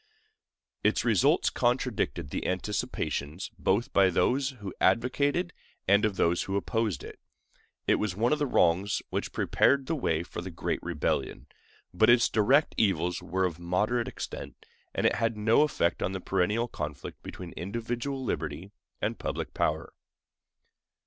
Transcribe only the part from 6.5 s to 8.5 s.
opposed it. It was one of the